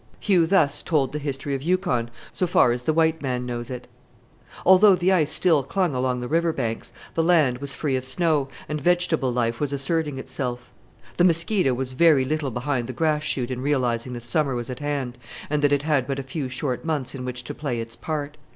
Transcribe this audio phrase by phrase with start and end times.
[0.19, 3.87] Hugh thus told the history of Yukon so far as the white man knows it.
[4.65, 8.49] Although the ice still clung along the river banks, the land was free of snow,
[8.67, 10.71] and vegetable life was asserting itself.
[11.17, 14.79] The mosquito was very little behind the grass shoot in realizing that summer was at
[14.79, 15.19] hand,
[15.51, 18.37] and that it had but a few short months in which to play its part!